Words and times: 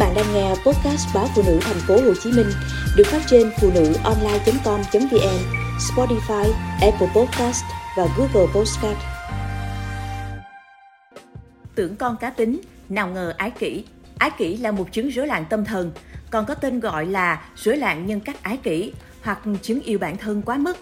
bạn 0.00 0.14
đang 0.14 0.34
nghe 0.34 0.48
podcast 0.48 1.14
báo 1.14 1.28
phụ 1.34 1.42
nữ 1.46 1.58
thành 1.62 1.76
phố 1.88 1.94
Hồ 1.94 2.14
Chí 2.22 2.32
Minh 2.32 2.46
được 2.96 3.06
phát 3.06 3.22
trên 3.26 3.50
phụ 3.60 3.70
nữ 3.74 3.92
online.com.vn, 4.04 5.38
Spotify, 5.78 6.52
Apple 6.80 7.08
Podcast 7.16 7.64
và 7.96 8.06
Google 8.16 8.52
Podcast. 8.54 8.98
Tưởng 11.74 11.96
con 11.96 12.16
cá 12.16 12.30
tính, 12.30 12.60
nào 12.88 13.08
ngờ 13.08 13.34
ái 13.36 13.50
kỷ. 13.50 13.84
Ái 14.18 14.30
kỷ 14.38 14.56
là 14.56 14.70
một 14.70 14.92
chứng 14.92 15.08
rối 15.08 15.26
loạn 15.26 15.44
tâm 15.50 15.64
thần, 15.64 15.92
còn 16.30 16.46
có 16.46 16.54
tên 16.54 16.80
gọi 16.80 17.06
là 17.06 17.44
rối 17.56 17.76
loạn 17.76 18.06
nhân 18.06 18.20
cách 18.20 18.42
ái 18.42 18.56
kỷ 18.56 18.92
hoặc 19.22 19.38
chứng 19.62 19.80
yêu 19.80 19.98
bản 19.98 20.16
thân 20.16 20.42
quá 20.42 20.58
mức. 20.58 20.76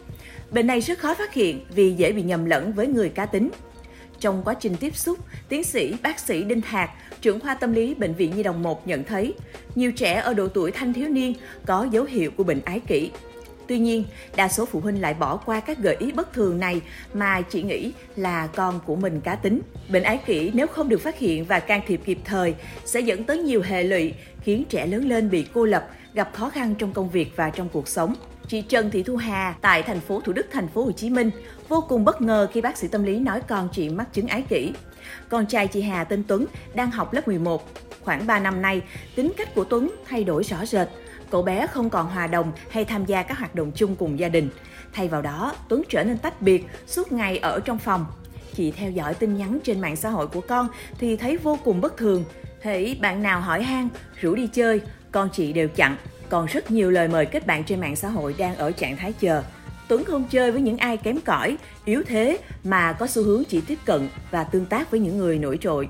Bệnh 0.50 0.66
này 0.66 0.80
rất 0.80 0.98
khó 0.98 1.14
phát 1.14 1.34
hiện 1.34 1.64
vì 1.74 1.92
dễ 1.92 2.12
bị 2.12 2.22
nhầm 2.22 2.44
lẫn 2.44 2.72
với 2.72 2.86
người 2.86 3.08
cá 3.08 3.26
tính. 3.26 3.50
Trong 4.20 4.42
quá 4.44 4.54
trình 4.54 4.76
tiếp 4.80 4.96
xúc, 4.96 5.18
tiến 5.48 5.64
sĩ 5.64 5.94
bác 6.02 6.18
sĩ 6.18 6.42
Đinh 6.42 6.60
Hạc, 6.60 6.90
trưởng 7.20 7.40
khoa 7.40 7.54
tâm 7.54 7.72
lý 7.72 7.94
Bệnh 7.94 8.14
viện 8.14 8.36
Nhi 8.36 8.42
đồng 8.42 8.62
1 8.62 8.86
nhận 8.86 9.04
thấy, 9.04 9.34
nhiều 9.74 9.92
trẻ 9.92 10.14
ở 10.14 10.34
độ 10.34 10.48
tuổi 10.48 10.72
thanh 10.72 10.92
thiếu 10.92 11.08
niên 11.08 11.34
có 11.66 11.88
dấu 11.90 12.04
hiệu 12.04 12.30
của 12.36 12.44
bệnh 12.44 12.60
ái 12.64 12.80
kỷ. 12.80 13.10
Tuy 13.66 13.78
nhiên, 13.78 14.04
đa 14.36 14.48
số 14.48 14.64
phụ 14.64 14.80
huynh 14.80 15.00
lại 15.00 15.14
bỏ 15.14 15.36
qua 15.36 15.60
các 15.60 15.78
gợi 15.78 15.96
ý 15.98 16.12
bất 16.12 16.32
thường 16.32 16.58
này 16.58 16.80
mà 17.14 17.40
chỉ 17.40 17.62
nghĩ 17.62 17.92
là 18.16 18.46
con 18.46 18.80
của 18.86 18.96
mình 18.96 19.20
cá 19.20 19.34
tính. 19.34 19.60
Bệnh 19.88 20.02
ái 20.02 20.20
kỷ 20.26 20.50
nếu 20.54 20.66
không 20.66 20.88
được 20.88 21.00
phát 21.00 21.18
hiện 21.18 21.44
và 21.44 21.60
can 21.60 21.80
thiệp 21.86 22.00
kịp 22.04 22.18
thời 22.24 22.54
sẽ 22.84 23.00
dẫn 23.00 23.24
tới 23.24 23.38
nhiều 23.38 23.62
hệ 23.62 23.84
lụy, 23.84 24.14
khiến 24.42 24.64
trẻ 24.68 24.86
lớn 24.86 25.08
lên 25.08 25.30
bị 25.30 25.46
cô 25.54 25.64
lập, 25.64 25.88
gặp 26.14 26.30
khó 26.32 26.50
khăn 26.50 26.74
trong 26.78 26.92
công 26.92 27.10
việc 27.10 27.32
và 27.36 27.50
trong 27.50 27.68
cuộc 27.68 27.88
sống. 27.88 28.14
Chị 28.48 28.62
Trần 28.62 28.90
Thị 28.90 29.02
Thu 29.02 29.16
Hà 29.16 29.54
tại 29.60 29.82
thành 29.82 30.00
phố 30.00 30.20
Thủ 30.20 30.32
Đức, 30.32 30.46
thành 30.52 30.68
phố 30.68 30.84
Hồ 30.84 30.92
Chí 30.92 31.10
Minh 31.10 31.30
vô 31.68 31.84
cùng 31.88 32.04
bất 32.04 32.22
ngờ 32.22 32.48
khi 32.52 32.60
bác 32.60 32.76
sĩ 32.76 32.88
tâm 32.88 33.02
lý 33.02 33.18
nói 33.18 33.40
con 33.48 33.68
chị 33.72 33.88
mắc 33.88 34.12
chứng 34.12 34.26
ái 34.26 34.42
kỷ. 34.48 34.72
Con 35.28 35.46
trai 35.46 35.66
chị 35.66 35.82
Hà 35.82 36.04
tên 36.04 36.24
Tuấn 36.28 36.46
đang 36.74 36.90
học 36.90 37.12
lớp 37.12 37.28
11. 37.28 37.70
Khoảng 38.04 38.26
3 38.26 38.40
năm 38.40 38.62
nay, 38.62 38.82
tính 39.14 39.32
cách 39.36 39.54
của 39.54 39.64
Tuấn 39.64 39.90
thay 40.08 40.24
đổi 40.24 40.42
rõ 40.44 40.66
rệt. 40.66 40.88
Cậu 41.30 41.42
bé 41.42 41.66
không 41.66 41.90
còn 41.90 42.06
hòa 42.06 42.26
đồng 42.26 42.52
hay 42.70 42.84
tham 42.84 43.04
gia 43.04 43.22
các 43.22 43.38
hoạt 43.38 43.54
động 43.54 43.72
chung 43.74 43.96
cùng 43.96 44.18
gia 44.18 44.28
đình. 44.28 44.50
Thay 44.92 45.08
vào 45.08 45.22
đó, 45.22 45.54
Tuấn 45.68 45.82
trở 45.88 46.04
nên 46.04 46.18
tách 46.18 46.42
biệt, 46.42 46.66
suốt 46.86 47.12
ngày 47.12 47.38
ở 47.38 47.60
trong 47.60 47.78
phòng. 47.78 48.06
Chị 48.54 48.70
theo 48.70 48.90
dõi 48.90 49.14
tin 49.14 49.36
nhắn 49.36 49.58
trên 49.64 49.80
mạng 49.80 49.96
xã 49.96 50.10
hội 50.10 50.26
của 50.26 50.40
con 50.40 50.68
thì 50.98 51.16
thấy 51.16 51.36
vô 51.36 51.58
cùng 51.64 51.80
bất 51.80 51.96
thường. 51.96 52.24
Hễ 52.62 52.94
bạn 52.94 53.22
nào 53.22 53.40
hỏi 53.40 53.62
han, 53.62 53.88
rủ 54.20 54.34
đi 54.34 54.46
chơi, 54.46 54.80
con 55.12 55.28
chị 55.32 55.52
đều 55.52 55.68
chặn. 55.68 55.96
Còn 56.28 56.46
rất 56.46 56.70
nhiều 56.70 56.90
lời 56.90 57.08
mời 57.08 57.26
kết 57.26 57.46
bạn 57.46 57.64
trên 57.64 57.80
mạng 57.80 57.96
xã 57.96 58.08
hội 58.08 58.34
đang 58.38 58.56
ở 58.56 58.72
trạng 58.72 58.96
thái 58.96 59.12
chờ. 59.12 59.42
Tuấn 59.88 60.04
không 60.04 60.24
chơi 60.30 60.52
với 60.52 60.60
những 60.60 60.78
ai 60.78 60.96
kém 60.96 61.20
cỏi, 61.20 61.56
yếu 61.84 62.02
thế 62.06 62.38
mà 62.64 62.92
có 62.92 63.06
xu 63.06 63.22
hướng 63.22 63.44
chỉ 63.44 63.60
tiếp 63.60 63.78
cận 63.84 64.08
và 64.30 64.44
tương 64.44 64.66
tác 64.66 64.90
với 64.90 65.00
những 65.00 65.18
người 65.18 65.38
nổi 65.38 65.58
trội. 65.60 65.88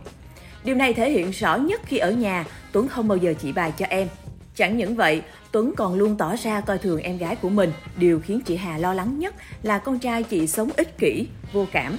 Điều 0.64 0.74
này 0.74 0.94
thể 0.94 1.10
hiện 1.10 1.30
rõ 1.30 1.56
nhất 1.56 1.80
khi 1.84 1.98
ở 1.98 2.10
nhà, 2.10 2.44
Tuấn 2.72 2.88
không 2.88 3.08
bao 3.08 3.18
giờ 3.18 3.34
chỉ 3.40 3.52
bài 3.52 3.72
cho 3.78 3.86
em. 3.86 4.08
Chẳng 4.54 4.76
những 4.76 4.96
vậy, 4.96 5.22
Tuấn 5.52 5.72
còn 5.76 5.94
luôn 5.94 6.16
tỏ 6.16 6.36
ra 6.36 6.60
coi 6.60 6.78
thường 6.78 7.00
em 7.00 7.18
gái 7.18 7.36
của 7.36 7.48
mình. 7.48 7.72
Điều 7.96 8.20
khiến 8.20 8.40
chị 8.40 8.56
Hà 8.56 8.78
lo 8.78 8.94
lắng 8.94 9.18
nhất 9.18 9.34
là 9.62 9.78
con 9.78 9.98
trai 9.98 10.22
chị 10.22 10.46
sống 10.46 10.70
ích 10.76 10.98
kỷ, 10.98 11.26
vô 11.52 11.66
cảm. 11.72 11.98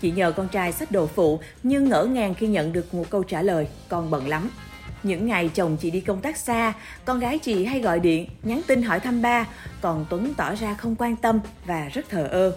Chị 0.00 0.10
nhờ 0.10 0.32
con 0.32 0.48
trai 0.48 0.72
sách 0.72 0.92
đồ 0.92 1.06
phụ 1.06 1.40
nhưng 1.62 1.88
ngỡ 1.88 2.04
ngàng 2.04 2.34
khi 2.34 2.46
nhận 2.46 2.72
được 2.72 2.94
một 2.94 3.10
câu 3.10 3.22
trả 3.22 3.42
lời, 3.42 3.66
con 3.88 4.10
bận 4.10 4.28
lắm. 4.28 4.50
Những 5.02 5.26
ngày 5.26 5.50
chồng 5.54 5.76
chị 5.76 5.90
đi 5.90 6.00
công 6.00 6.20
tác 6.20 6.36
xa, 6.36 6.72
con 7.04 7.18
gái 7.18 7.38
chị 7.38 7.64
hay 7.64 7.80
gọi 7.80 8.00
điện, 8.00 8.26
nhắn 8.42 8.60
tin 8.66 8.82
hỏi 8.82 9.00
thăm 9.00 9.22
ba, 9.22 9.46
còn 9.80 10.06
Tuấn 10.10 10.34
tỏ 10.36 10.54
ra 10.54 10.74
không 10.74 10.96
quan 10.98 11.16
tâm 11.16 11.40
và 11.66 11.88
rất 11.92 12.08
thờ 12.08 12.28
ơ. 12.30 12.52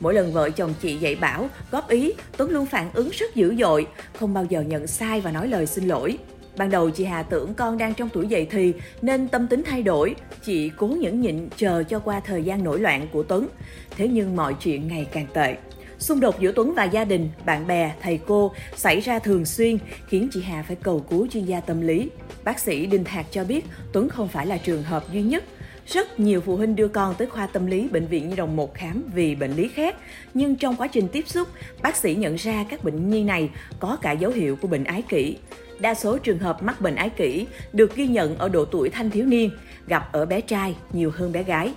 Mỗi 0.00 0.14
lần 0.14 0.32
vợ 0.32 0.50
chồng 0.50 0.74
chị 0.80 0.96
dạy 0.96 1.14
bảo, 1.14 1.48
góp 1.70 1.88
ý, 1.88 2.12
Tuấn 2.36 2.50
luôn 2.50 2.66
phản 2.66 2.90
ứng 2.92 3.08
rất 3.12 3.34
dữ 3.34 3.54
dội, 3.58 3.86
không 4.18 4.34
bao 4.34 4.44
giờ 4.44 4.60
nhận 4.60 4.86
sai 4.86 5.20
và 5.20 5.30
nói 5.30 5.48
lời 5.48 5.66
xin 5.66 5.88
lỗi. 5.88 6.18
Ban 6.56 6.70
đầu 6.70 6.90
chị 6.90 7.04
Hà 7.04 7.22
tưởng 7.22 7.54
con 7.54 7.78
đang 7.78 7.94
trong 7.94 8.08
tuổi 8.08 8.26
dậy 8.26 8.46
thì 8.50 8.72
nên 9.02 9.28
tâm 9.28 9.48
tính 9.48 9.62
thay 9.66 9.82
đổi, 9.82 10.14
chị 10.44 10.70
cố 10.76 10.86
nhẫn 10.86 11.20
nhịn 11.20 11.48
chờ 11.56 11.82
cho 11.82 11.98
qua 11.98 12.20
thời 12.20 12.42
gian 12.42 12.64
nổi 12.64 12.80
loạn 12.80 13.08
của 13.12 13.22
Tuấn. 13.22 13.48
Thế 13.96 14.08
nhưng 14.08 14.36
mọi 14.36 14.54
chuyện 14.54 14.88
ngày 14.88 15.06
càng 15.12 15.26
tệ. 15.32 15.56
Xung 16.04 16.20
đột 16.20 16.40
giữa 16.40 16.52
Tuấn 16.52 16.74
và 16.74 16.84
gia 16.84 17.04
đình, 17.04 17.30
bạn 17.44 17.66
bè, 17.66 17.94
thầy 18.02 18.20
cô 18.26 18.52
xảy 18.76 19.00
ra 19.00 19.18
thường 19.18 19.44
xuyên 19.44 19.78
khiến 20.08 20.28
chị 20.32 20.42
Hà 20.42 20.62
phải 20.62 20.76
cầu 20.76 21.00
cứu 21.10 21.26
chuyên 21.26 21.44
gia 21.44 21.60
tâm 21.60 21.80
lý. 21.80 22.10
Bác 22.44 22.58
sĩ 22.58 22.86
Đinh 22.86 23.04
Thạc 23.04 23.26
cho 23.30 23.44
biết 23.44 23.64
Tuấn 23.92 24.08
không 24.08 24.28
phải 24.28 24.46
là 24.46 24.56
trường 24.56 24.82
hợp 24.82 25.12
duy 25.12 25.22
nhất. 25.22 25.44
Rất 25.86 26.20
nhiều 26.20 26.40
phụ 26.40 26.56
huynh 26.56 26.76
đưa 26.76 26.88
con 26.88 27.14
tới 27.18 27.26
khoa 27.26 27.46
tâm 27.46 27.66
lý 27.66 27.88
bệnh 27.88 28.06
viện 28.06 28.28
Nhi 28.28 28.36
đồng 28.36 28.56
1 28.56 28.74
khám 28.74 29.02
vì 29.14 29.34
bệnh 29.34 29.52
lý 29.52 29.68
khác, 29.68 29.96
nhưng 30.34 30.56
trong 30.56 30.76
quá 30.76 30.86
trình 30.86 31.08
tiếp 31.08 31.28
xúc, 31.28 31.48
bác 31.82 31.96
sĩ 31.96 32.14
nhận 32.14 32.36
ra 32.36 32.64
các 32.70 32.84
bệnh 32.84 33.10
nhi 33.10 33.24
này 33.24 33.50
có 33.80 33.96
cả 34.02 34.12
dấu 34.12 34.30
hiệu 34.30 34.56
của 34.56 34.68
bệnh 34.68 34.84
ái 34.84 35.02
kỷ. 35.08 35.36
Đa 35.78 35.94
số 35.94 36.18
trường 36.18 36.38
hợp 36.38 36.62
mắc 36.62 36.80
bệnh 36.80 36.94
ái 36.94 37.10
kỷ 37.10 37.46
được 37.72 37.96
ghi 37.96 38.06
nhận 38.06 38.38
ở 38.38 38.48
độ 38.48 38.64
tuổi 38.64 38.90
thanh 38.90 39.10
thiếu 39.10 39.24
niên, 39.24 39.50
gặp 39.86 40.08
ở 40.12 40.26
bé 40.26 40.40
trai 40.40 40.74
nhiều 40.92 41.12
hơn 41.14 41.32
bé 41.32 41.42
gái. 41.42 41.72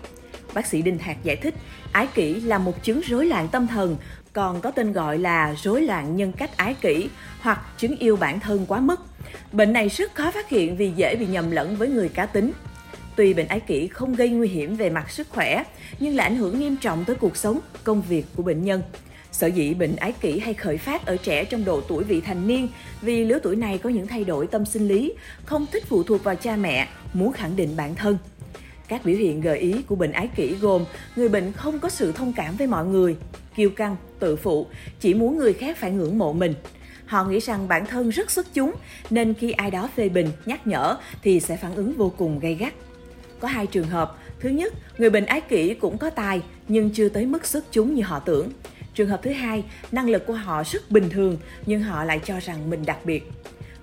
Bác 0.54 0.66
sĩ 0.66 0.82
Đinh 0.82 0.98
Thạc 0.98 1.24
giải 1.24 1.36
thích, 1.36 1.54
ái 1.92 2.08
kỷ 2.08 2.34
là 2.34 2.58
một 2.58 2.84
chứng 2.84 3.02
rối 3.02 3.26
loạn 3.26 3.48
tâm 3.52 3.68
thần, 3.68 3.98
còn 4.38 4.62
có 4.62 4.72
tên 4.72 4.94
gọi 4.94 5.18
là 5.18 5.56
rối 5.64 5.82
loạn 5.82 6.16
nhân 6.16 6.32
cách 6.32 6.58
ái 6.58 6.76
kỷ 6.82 7.10
hoặc 7.40 7.60
chứng 7.78 7.98
yêu 7.98 8.16
bản 8.16 8.40
thân 8.40 8.66
quá 8.68 8.80
mức. 8.80 9.02
Bệnh 9.52 9.74
này 9.74 9.90
rất 9.90 10.16
khó 10.16 10.32
phát 10.32 10.50
hiện 10.50 10.78
vì 10.78 10.92
dễ 10.96 11.16
bị 11.16 11.26
nhầm 11.26 11.52
lẫn 11.52 11.76
với 11.76 11.88
người 11.88 12.10
cá 12.10 12.26
tính. 12.26 12.52
Tuy 13.16 13.34
bệnh 13.34 13.48
ái 13.48 13.60
kỷ 13.60 13.88
không 13.88 14.16
gây 14.16 14.30
nguy 14.30 14.48
hiểm 14.48 14.76
về 14.76 14.90
mặt 14.90 15.12
sức 15.12 15.28
khỏe, 15.30 15.64
nhưng 16.00 16.16
lại 16.16 16.28
ảnh 16.28 16.36
hưởng 16.36 16.60
nghiêm 16.60 16.78
trọng 16.78 17.06
tới 17.06 17.16
cuộc 17.16 17.38
sống, 17.38 17.60
công 17.84 18.02
việc 18.02 18.26
của 18.36 18.44
bệnh 18.44 18.64
nhân. 18.64 18.82
Sở 19.32 19.48
dĩ 19.48 19.74
bệnh 19.74 19.96
ái 19.96 20.12
kỷ 20.12 20.40
hay 20.40 20.54
khởi 20.54 20.78
phát 20.78 21.06
ở 21.06 21.18
trẻ 21.18 21.46
trong 21.46 21.66
độ 21.66 21.82
tuổi 21.82 22.04
vị 22.04 22.22
thành 22.22 22.48
niên 22.48 22.70
vì 23.02 23.26
lứa 23.26 23.40
tuổi 23.44 23.56
này 23.56 23.78
có 23.78 23.90
những 23.90 24.08
thay 24.08 24.24
đổi 24.24 24.48
tâm 24.48 24.66
sinh 24.66 24.88
lý, 24.88 25.14
không 25.46 25.66
thích 25.72 25.84
phụ 25.88 26.04
thuộc 26.04 26.24
vào 26.24 26.36
cha 26.36 26.56
mẹ, 26.56 26.88
muốn 27.14 27.34
khẳng 27.34 27.56
định 27.56 27.70
bản 27.78 27.96
thân. 27.96 28.18
Các 28.88 29.06
biểu 29.06 29.16
hiện 29.16 29.42
gợi 29.42 29.60
ý 29.60 29.82
của 29.82 29.96
bệnh 29.96 30.12
ái 30.12 30.30
kỷ 30.36 30.56
gồm 30.56 30.86
người 31.16 31.30
bệnh 31.30 31.52
không 31.52 31.80
có 31.80 31.90
sự 31.90 32.12
thông 32.12 32.34
cảm 32.34 32.56
với 32.56 32.68
mọi 32.68 32.86
người, 32.86 33.16
kiêu 33.58 33.70
căng, 33.70 33.96
tự 34.20 34.36
phụ, 34.36 34.68
chỉ 35.00 35.14
muốn 35.14 35.38
người 35.38 35.54
khác 35.54 35.78
phải 35.78 35.92
ngưỡng 35.92 36.18
mộ 36.18 36.34
mình. 36.34 36.54
Họ 37.06 37.24
nghĩ 37.24 37.40
rằng 37.40 37.68
bản 37.68 37.86
thân 37.86 38.10
rất 38.10 38.32
xuất 38.32 38.54
chúng 38.54 38.74
nên 39.10 39.34
khi 39.34 39.52
ai 39.52 39.72
đó 39.72 39.90
phê 39.96 40.10
bình, 40.10 40.30
nhắc 40.46 40.68
nhở 40.68 40.98
thì 41.24 41.40
sẽ 41.40 41.58
phản 41.58 41.76
ứng 41.76 41.94
vô 41.94 42.14
cùng 42.18 42.40
gay 42.40 42.56
gắt. 42.56 42.74
Có 43.40 43.48
hai 43.48 43.68
trường 43.68 43.88
hợp. 43.88 44.18
Thứ 44.40 44.50
nhất, 44.50 44.74
người 44.98 45.10
bệnh 45.10 45.26
ái 45.26 45.42
kỷ 45.42 45.74
cũng 45.74 45.98
có 45.98 46.10
tài 46.10 46.42
nhưng 46.68 46.90
chưa 46.94 47.10
tới 47.10 47.26
mức 47.26 47.46
xuất 47.46 47.66
chúng 47.72 47.96
như 47.96 48.04
họ 48.04 48.20
tưởng. 48.20 48.50
Trường 48.94 49.10
hợp 49.10 49.20
thứ 49.24 49.32
hai, 49.32 49.64
năng 49.92 50.10
lực 50.10 50.26
của 50.28 50.34
họ 50.34 50.64
rất 50.64 50.92
bình 50.92 51.10
thường 51.10 51.38
nhưng 51.66 51.82
họ 51.82 52.04
lại 52.04 52.20
cho 52.26 52.40
rằng 52.40 52.70
mình 52.70 52.86
đặc 52.86 53.06
biệt. 53.06 53.32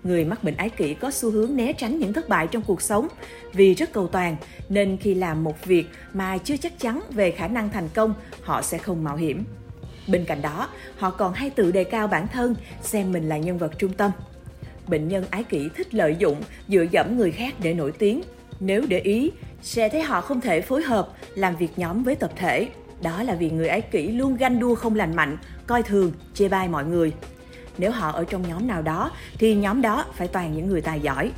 Người 0.04 0.24
mắc 0.24 0.44
bệnh 0.44 0.56
ái 0.56 0.70
kỷ 0.70 0.94
có 0.94 1.10
xu 1.10 1.30
hướng 1.30 1.56
né 1.56 1.72
tránh 1.72 1.98
những 1.98 2.12
thất 2.12 2.28
bại 2.28 2.46
trong 2.46 2.62
cuộc 2.62 2.82
sống 2.82 3.08
vì 3.52 3.74
rất 3.74 3.92
cầu 3.92 4.08
toàn 4.08 4.36
nên 4.68 4.96
khi 4.96 5.14
làm 5.14 5.44
một 5.44 5.64
việc 5.64 5.86
mà 6.12 6.38
chưa 6.38 6.56
chắc 6.56 6.78
chắn 6.78 7.00
về 7.10 7.30
khả 7.30 7.48
năng 7.48 7.70
thành 7.70 7.88
công, 7.94 8.14
họ 8.42 8.62
sẽ 8.62 8.78
không 8.78 9.04
mạo 9.04 9.16
hiểm. 9.16 9.44
Bên 10.06 10.24
cạnh 10.24 10.42
đó, 10.42 10.68
họ 10.96 11.10
còn 11.10 11.32
hay 11.32 11.50
tự 11.50 11.72
đề 11.72 11.84
cao 11.84 12.06
bản 12.06 12.28
thân, 12.28 12.54
xem 12.82 13.12
mình 13.12 13.28
là 13.28 13.38
nhân 13.38 13.58
vật 13.58 13.72
trung 13.78 13.92
tâm. 13.92 14.10
Bệnh 14.86 15.08
nhân 15.08 15.24
ái 15.30 15.44
kỷ 15.44 15.68
thích 15.76 15.94
lợi 15.94 16.16
dụng, 16.18 16.42
dựa 16.68 16.84
dẫm 16.90 17.16
người 17.16 17.32
khác 17.32 17.54
để 17.62 17.74
nổi 17.74 17.92
tiếng. 17.92 18.22
Nếu 18.60 18.84
để 18.88 18.98
ý, 18.98 19.30
sẽ 19.62 19.88
thấy 19.88 20.02
họ 20.02 20.20
không 20.20 20.40
thể 20.40 20.60
phối 20.60 20.82
hợp, 20.82 21.08
làm 21.34 21.56
việc 21.56 21.70
nhóm 21.76 22.02
với 22.02 22.16
tập 22.16 22.30
thể. 22.36 22.68
Đó 23.02 23.22
là 23.22 23.34
vì 23.34 23.50
người 23.50 23.68
ái 23.68 23.80
kỷ 23.80 24.08
luôn 24.08 24.36
ganh 24.36 24.60
đua 24.60 24.74
không 24.74 24.94
lành 24.94 25.16
mạnh, 25.16 25.36
coi 25.66 25.82
thường, 25.82 26.12
chê 26.34 26.48
bai 26.48 26.68
mọi 26.68 26.84
người. 26.84 27.12
Nếu 27.78 27.90
họ 27.90 28.12
ở 28.12 28.24
trong 28.24 28.48
nhóm 28.48 28.66
nào 28.66 28.82
đó, 28.82 29.10
thì 29.38 29.54
nhóm 29.54 29.82
đó 29.82 30.04
phải 30.14 30.28
toàn 30.28 30.56
những 30.56 30.66
người 30.66 30.80
tài 30.80 31.00
giỏi. 31.00 31.30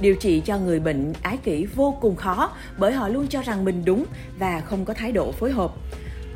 Điều 0.00 0.14
trị 0.14 0.42
cho 0.44 0.58
người 0.58 0.80
bệnh 0.80 1.12
ái 1.22 1.36
kỷ 1.36 1.66
vô 1.74 1.98
cùng 2.00 2.16
khó 2.16 2.50
bởi 2.78 2.92
họ 2.92 3.08
luôn 3.08 3.26
cho 3.28 3.42
rằng 3.42 3.64
mình 3.64 3.84
đúng 3.84 4.04
và 4.38 4.60
không 4.60 4.84
có 4.84 4.94
thái 4.94 5.12
độ 5.12 5.32
phối 5.32 5.50
hợp. 5.50 5.72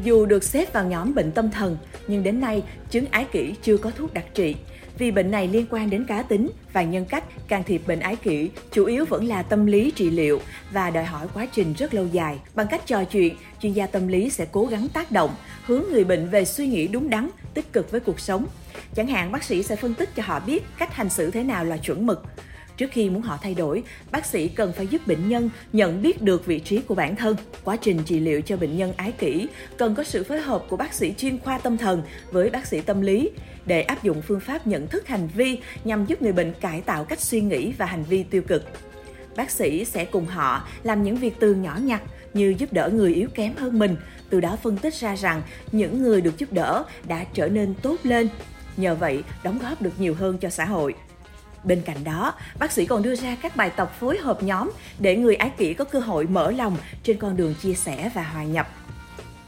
Dù 0.04 0.26
được 0.26 0.44
xếp 0.44 0.72
vào 0.72 0.84
nhóm 0.84 1.14
bệnh 1.14 1.32
tâm 1.32 1.50
thần, 1.50 1.76
nhưng 2.08 2.22
đến 2.22 2.40
nay 2.40 2.62
chứng 2.90 3.04
ái 3.10 3.24
kỷ 3.32 3.54
chưa 3.62 3.76
có 3.76 3.90
thuốc 3.90 4.14
đặc 4.14 4.24
trị. 4.34 4.54
Vì 4.98 5.10
bệnh 5.10 5.30
này 5.30 5.48
liên 5.48 5.66
quan 5.70 5.90
đến 5.90 6.04
cá 6.04 6.22
tính 6.22 6.50
và 6.72 6.82
nhân 6.82 7.04
cách, 7.04 7.24
can 7.48 7.62
thiệp 7.64 7.82
bệnh 7.86 8.00
ái 8.00 8.16
kỷ 8.16 8.50
chủ 8.72 8.84
yếu 8.84 9.04
vẫn 9.04 9.24
là 9.24 9.42
tâm 9.42 9.66
lý 9.66 9.90
trị 9.90 10.10
liệu 10.10 10.40
và 10.72 10.90
đòi 10.90 11.04
hỏi 11.04 11.26
quá 11.34 11.46
trình 11.52 11.74
rất 11.78 11.94
lâu 11.94 12.06
dài. 12.12 12.38
Bằng 12.54 12.66
cách 12.70 12.86
trò 12.86 13.04
chuyện, 13.04 13.36
chuyên 13.62 13.72
gia 13.72 13.86
tâm 13.86 14.08
lý 14.08 14.30
sẽ 14.30 14.46
cố 14.52 14.64
gắng 14.64 14.88
tác 14.88 15.12
động, 15.12 15.34
hướng 15.64 15.82
người 15.90 16.04
bệnh 16.04 16.28
về 16.28 16.44
suy 16.44 16.66
nghĩ 16.66 16.88
đúng 16.88 17.10
đắn, 17.10 17.28
tích 17.54 17.72
cực 17.72 17.90
với 17.90 18.00
cuộc 18.00 18.20
sống. 18.20 18.46
Chẳng 18.94 19.06
hạn 19.06 19.32
bác 19.32 19.44
sĩ 19.44 19.62
sẽ 19.62 19.76
phân 19.76 19.94
tích 19.94 20.14
cho 20.14 20.22
họ 20.26 20.40
biết 20.40 20.64
cách 20.78 20.94
hành 20.94 21.08
xử 21.08 21.30
thế 21.30 21.42
nào 21.42 21.64
là 21.64 21.76
chuẩn 21.76 22.06
mực. 22.06 22.24
Trước 22.78 22.90
khi 22.92 23.10
muốn 23.10 23.22
họ 23.22 23.38
thay 23.42 23.54
đổi, 23.54 23.82
bác 24.10 24.26
sĩ 24.26 24.48
cần 24.48 24.72
phải 24.72 24.86
giúp 24.86 25.06
bệnh 25.06 25.28
nhân 25.28 25.50
nhận 25.72 26.02
biết 26.02 26.22
được 26.22 26.46
vị 26.46 26.60
trí 26.60 26.80
của 26.80 26.94
bản 26.94 27.16
thân. 27.16 27.36
Quá 27.64 27.76
trình 27.76 28.02
trị 28.04 28.20
liệu 28.20 28.40
cho 28.40 28.56
bệnh 28.56 28.76
nhân 28.76 28.92
ái 28.96 29.12
kỷ 29.12 29.48
cần 29.76 29.94
có 29.94 30.04
sự 30.04 30.24
phối 30.24 30.40
hợp 30.40 30.64
của 30.68 30.76
bác 30.76 30.94
sĩ 30.94 31.14
chuyên 31.16 31.38
khoa 31.38 31.58
tâm 31.58 31.76
thần 31.76 32.02
với 32.30 32.50
bác 32.50 32.66
sĩ 32.66 32.80
tâm 32.80 33.00
lý 33.00 33.30
để 33.66 33.82
áp 33.82 34.02
dụng 34.02 34.22
phương 34.22 34.40
pháp 34.40 34.66
nhận 34.66 34.86
thức 34.86 35.06
hành 35.06 35.28
vi 35.34 35.58
nhằm 35.84 36.06
giúp 36.06 36.22
người 36.22 36.32
bệnh 36.32 36.52
cải 36.60 36.80
tạo 36.80 37.04
cách 37.04 37.20
suy 37.20 37.40
nghĩ 37.40 37.72
và 37.78 37.86
hành 37.86 38.04
vi 38.04 38.22
tiêu 38.22 38.42
cực. 38.42 38.64
Bác 39.36 39.50
sĩ 39.50 39.84
sẽ 39.84 40.04
cùng 40.04 40.26
họ 40.26 40.68
làm 40.82 41.02
những 41.02 41.16
việc 41.16 41.34
từ 41.40 41.54
nhỏ 41.54 41.78
nhặt 41.82 42.02
như 42.34 42.54
giúp 42.58 42.72
đỡ 42.72 42.90
người 42.92 43.14
yếu 43.14 43.28
kém 43.34 43.54
hơn 43.56 43.78
mình, 43.78 43.96
từ 44.30 44.40
đó 44.40 44.56
phân 44.62 44.76
tích 44.76 44.94
ra 44.94 45.16
rằng 45.16 45.42
những 45.72 46.02
người 46.02 46.20
được 46.20 46.38
giúp 46.38 46.52
đỡ 46.52 46.84
đã 47.08 47.24
trở 47.34 47.48
nên 47.48 47.74
tốt 47.82 47.96
lên. 48.02 48.28
Nhờ 48.76 48.94
vậy, 48.94 49.22
đóng 49.42 49.58
góp 49.58 49.82
được 49.82 49.92
nhiều 49.98 50.14
hơn 50.14 50.38
cho 50.38 50.50
xã 50.50 50.64
hội. 50.64 50.94
Bên 51.64 51.82
cạnh 51.84 52.04
đó, 52.04 52.34
bác 52.58 52.72
sĩ 52.72 52.86
còn 52.86 53.02
đưa 53.02 53.14
ra 53.14 53.36
các 53.42 53.56
bài 53.56 53.70
tập 53.76 53.92
phối 54.00 54.18
hợp 54.18 54.42
nhóm 54.42 54.70
để 54.98 55.16
người 55.16 55.36
ái 55.36 55.50
kỷ 55.50 55.74
có 55.74 55.84
cơ 55.84 55.98
hội 55.98 56.26
mở 56.26 56.50
lòng 56.50 56.76
trên 57.02 57.18
con 57.18 57.36
đường 57.36 57.54
chia 57.54 57.74
sẻ 57.74 58.10
và 58.14 58.22
hòa 58.22 58.44
nhập. 58.44 58.68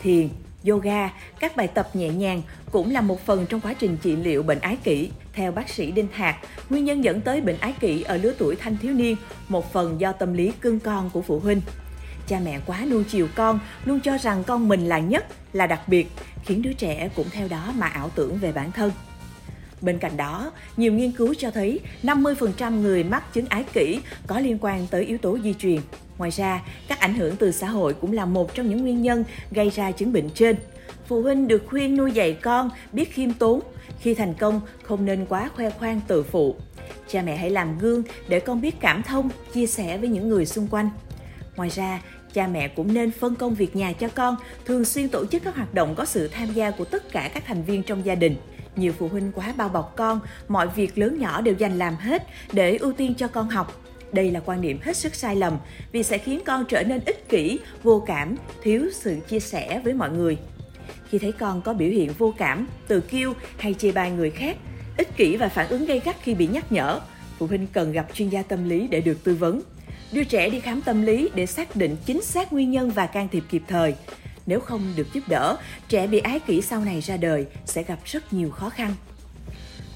Thiền, 0.02 0.28
yoga, 0.68 1.10
các 1.40 1.56
bài 1.56 1.68
tập 1.68 1.90
nhẹ 1.94 2.08
nhàng 2.08 2.42
cũng 2.72 2.90
là 2.90 3.00
một 3.00 3.26
phần 3.26 3.46
trong 3.46 3.60
quá 3.60 3.74
trình 3.74 3.96
trị 4.02 4.16
liệu 4.16 4.42
bệnh 4.42 4.60
ái 4.60 4.76
kỷ. 4.84 5.10
Theo 5.32 5.52
bác 5.52 5.68
sĩ 5.68 5.90
Đinh 5.90 6.08
Hạc, 6.12 6.36
nguyên 6.70 6.84
nhân 6.84 7.04
dẫn 7.04 7.20
tới 7.20 7.40
bệnh 7.40 7.58
ái 7.58 7.74
kỷ 7.80 8.02
ở 8.02 8.16
lứa 8.16 8.32
tuổi 8.38 8.56
thanh 8.56 8.76
thiếu 8.76 8.92
niên 8.92 9.16
một 9.48 9.72
phần 9.72 10.00
do 10.00 10.12
tâm 10.12 10.34
lý 10.34 10.52
cưng 10.60 10.80
con 10.80 11.10
của 11.10 11.22
phụ 11.22 11.40
huynh. 11.40 11.60
Cha 12.26 12.40
mẹ 12.44 12.60
quá 12.66 12.84
nuông 12.90 13.04
chiều 13.04 13.28
con, 13.34 13.60
luôn 13.84 14.00
cho 14.00 14.18
rằng 14.18 14.44
con 14.44 14.68
mình 14.68 14.86
là 14.86 14.98
nhất, 14.98 15.26
là 15.52 15.66
đặc 15.66 15.88
biệt, 15.88 16.10
khiến 16.44 16.62
đứa 16.62 16.72
trẻ 16.72 17.10
cũng 17.16 17.30
theo 17.30 17.48
đó 17.48 17.72
mà 17.76 17.86
ảo 17.86 18.10
tưởng 18.14 18.38
về 18.38 18.52
bản 18.52 18.72
thân. 18.72 18.92
Bên 19.80 19.98
cạnh 19.98 20.16
đó, 20.16 20.52
nhiều 20.76 20.92
nghiên 20.92 21.12
cứu 21.12 21.34
cho 21.38 21.50
thấy 21.50 21.80
50% 22.02 22.80
người 22.80 23.04
mắc 23.04 23.34
chứng 23.34 23.46
ái 23.48 23.64
kỷ 23.72 24.00
có 24.26 24.40
liên 24.40 24.58
quan 24.60 24.86
tới 24.90 25.04
yếu 25.04 25.18
tố 25.18 25.38
di 25.44 25.54
truyền. 25.54 25.80
Ngoài 26.18 26.30
ra, 26.30 26.62
các 26.88 27.00
ảnh 27.00 27.14
hưởng 27.14 27.36
từ 27.36 27.52
xã 27.52 27.68
hội 27.68 27.94
cũng 27.94 28.12
là 28.12 28.24
một 28.24 28.54
trong 28.54 28.68
những 28.68 28.82
nguyên 28.82 29.02
nhân 29.02 29.24
gây 29.50 29.70
ra 29.70 29.90
chứng 29.90 30.12
bệnh 30.12 30.30
trên. 30.30 30.56
Phụ 31.06 31.22
huynh 31.22 31.48
được 31.48 31.62
khuyên 31.66 31.96
nuôi 31.96 32.12
dạy 32.12 32.32
con 32.32 32.70
biết 32.92 33.14
khiêm 33.14 33.32
tốn, 33.32 33.60
khi 34.00 34.14
thành 34.14 34.34
công 34.34 34.60
không 34.82 35.04
nên 35.04 35.26
quá 35.26 35.50
khoe 35.56 35.70
khoang 35.70 36.00
tự 36.08 36.22
phụ. 36.22 36.56
Cha 37.08 37.22
mẹ 37.22 37.36
hãy 37.36 37.50
làm 37.50 37.78
gương 37.78 38.02
để 38.28 38.40
con 38.40 38.60
biết 38.60 38.80
cảm 38.80 39.02
thông, 39.02 39.30
chia 39.52 39.66
sẻ 39.66 39.98
với 39.98 40.08
những 40.08 40.28
người 40.28 40.46
xung 40.46 40.68
quanh. 40.70 40.90
Ngoài 41.56 41.68
ra, 41.68 42.02
cha 42.32 42.46
mẹ 42.46 42.68
cũng 42.68 42.94
nên 42.94 43.10
phân 43.10 43.36
công 43.36 43.54
việc 43.54 43.76
nhà 43.76 43.92
cho 43.92 44.08
con, 44.08 44.36
thường 44.64 44.84
xuyên 44.84 45.08
tổ 45.08 45.26
chức 45.26 45.42
các 45.44 45.56
hoạt 45.56 45.74
động 45.74 45.94
có 45.94 46.04
sự 46.04 46.28
tham 46.28 46.52
gia 46.52 46.70
của 46.70 46.84
tất 46.84 47.12
cả 47.12 47.30
các 47.34 47.42
thành 47.46 47.62
viên 47.62 47.82
trong 47.82 48.06
gia 48.06 48.14
đình. 48.14 48.36
Nhiều 48.76 48.92
phụ 48.98 49.08
huynh 49.08 49.32
quá 49.34 49.54
bao 49.56 49.68
bọc 49.68 49.96
con, 49.96 50.20
mọi 50.48 50.68
việc 50.68 50.98
lớn 50.98 51.18
nhỏ 51.18 51.40
đều 51.40 51.54
dành 51.54 51.78
làm 51.78 51.96
hết 51.96 52.26
để 52.52 52.76
ưu 52.76 52.92
tiên 52.92 53.14
cho 53.14 53.28
con 53.28 53.48
học. 53.48 53.80
Đây 54.12 54.30
là 54.30 54.40
quan 54.40 54.60
niệm 54.60 54.78
hết 54.82 54.96
sức 54.96 55.14
sai 55.14 55.36
lầm 55.36 55.58
vì 55.92 56.02
sẽ 56.02 56.18
khiến 56.18 56.40
con 56.46 56.64
trở 56.68 56.82
nên 56.82 57.00
ích 57.06 57.28
kỷ, 57.28 57.58
vô 57.82 58.04
cảm, 58.06 58.36
thiếu 58.62 58.86
sự 58.92 59.16
chia 59.28 59.40
sẻ 59.40 59.80
với 59.84 59.94
mọi 59.94 60.10
người. 60.10 60.38
Khi 61.08 61.18
thấy 61.18 61.32
con 61.32 61.62
có 61.62 61.72
biểu 61.72 61.88
hiện 61.88 62.12
vô 62.18 62.34
cảm, 62.38 62.66
tự 62.88 63.00
kiêu 63.00 63.32
hay 63.58 63.74
chê 63.74 63.92
bai 63.92 64.10
người 64.10 64.30
khác, 64.30 64.56
ích 64.96 65.16
kỷ 65.16 65.36
và 65.36 65.48
phản 65.48 65.68
ứng 65.68 65.86
gây 65.86 66.00
gắt 66.04 66.16
khi 66.22 66.34
bị 66.34 66.46
nhắc 66.46 66.72
nhở, 66.72 67.00
phụ 67.38 67.46
huynh 67.46 67.66
cần 67.72 67.92
gặp 67.92 68.06
chuyên 68.14 68.28
gia 68.28 68.42
tâm 68.42 68.68
lý 68.68 68.88
để 68.88 69.00
được 69.00 69.24
tư 69.24 69.34
vấn. 69.34 69.60
Đưa 70.12 70.24
trẻ 70.24 70.50
đi 70.50 70.60
khám 70.60 70.82
tâm 70.82 71.02
lý 71.02 71.30
để 71.34 71.46
xác 71.46 71.76
định 71.76 71.96
chính 72.06 72.22
xác 72.22 72.52
nguyên 72.52 72.70
nhân 72.70 72.90
và 72.90 73.06
can 73.06 73.28
thiệp 73.28 73.44
kịp 73.50 73.62
thời. 73.68 73.94
Nếu 74.50 74.60
không 74.60 74.92
được 74.96 75.12
giúp 75.12 75.20
đỡ, 75.28 75.56
trẻ 75.88 76.06
bị 76.06 76.18
ái 76.18 76.40
kỷ 76.40 76.62
sau 76.62 76.84
này 76.84 77.00
ra 77.00 77.16
đời 77.16 77.46
sẽ 77.66 77.82
gặp 77.82 77.98
rất 78.04 78.32
nhiều 78.32 78.50
khó 78.50 78.70
khăn. 78.70 78.94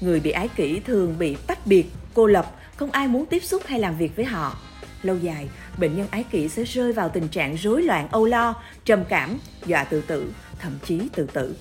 Người 0.01 0.19
bị 0.19 0.31
ái 0.31 0.47
kỷ 0.55 0.79
thường 0.79 1.15
bị 1.19 1.37
tách 1.47 1.67
biệt, 1.67 1.85
cô 2.13 2.27
lập, 2.27 2.55
không 2.75 2.91
ai 2.91 3.07
muốn 3.07 3.25
tiếp 3.25 3.43
xúc 3.43 3.63
hay 3.65 3.79
làm 3.79 3.97
việc 3.97 4.15
với 4.15 4.25
họ. 4.25 4.57
Lâu 5.03 5.17
dài, 5.17 5.49
bệnh 5.77 5.97
nhân 5.97 6.07
ái 6.11 6.23
kỷ 6.23 6.49
sẽ 6.49 6.63
rơi 6.63 6.93
vào 6.93 7.09
tình 7.09 7.27
trạng 7.27 7.55
rối 7.55 7.83
loạn 7.83 8.07
âu 8.11 8.25
lo, 8.25 8.55
trầm 8.85 9.03
cảm, 9.09 9.37
dọa 9.65 9.83
tự 9.83 10.01
tử, 10.01 10.31
thậm 10.59 10.73
chí 10.85 10.99
tự 11.13 11.27
tử. 11.33 11.55